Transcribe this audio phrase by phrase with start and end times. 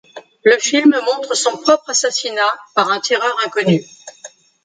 [0.41, 2.41] Le film montre son propre assassinat
[2.73, 3.83] par un tireur inconnu.